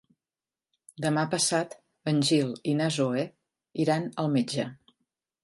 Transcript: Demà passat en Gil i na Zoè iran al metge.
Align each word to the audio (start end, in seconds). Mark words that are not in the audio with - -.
Demà 1.03 1.25
passat 1.33 1.75
en 2.13 2.23
Gil 2.31 2.49
i 2.73 2.75
na 2.81 2.89
Zoè 2.97 3.27
iran 3.87 4.09
al 4.25 4.33
metge. 4.39 4.69